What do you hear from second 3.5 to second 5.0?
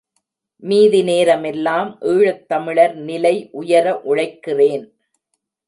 உயர உழைக்கிறேன்.